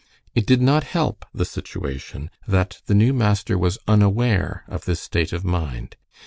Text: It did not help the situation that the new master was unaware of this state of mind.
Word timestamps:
It 0.33 0.47
did 0.47 0.63
not 0.63 0.83
help 0.83 1.25
the 1.31 1.45
situation 1.45 2.31
that 2.47 2.81
the 2.87 2.95
new 2.95 3.13
master 3.13 3.55
was 3.55 3.77
unaware 3.87 4.63
of 4.67 4.85
this 4.85 4.99
state 4.99 5.31
of 5.31 5.45
mind. 5.45 5.95